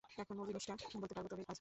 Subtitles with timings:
[0.17, 0.73] এখন মূল জিনিসটা
[0.95, 1.49] বলতে পারব, তবে আজ না।